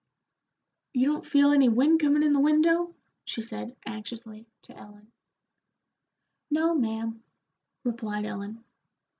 "You 0.93 1.05
don't 1.05 1.27
feel 1.27 1.51
any 1.51 1.69
wind 1.69 1.99
comin' 1.99 2.23
in 2.23 2.33
the 2.33 2.39
window?" 2.39 2.95
she 3.23 3.43
said, 3.43 3.75
anxiously, 3.85 4.47
to 4.63 4.75
Ellen. 4.75 5.11
"No, 6.49 6.73
ma'am," 6.73 7.21
replied 7.83 8.25
Ellen. 8.25 8.63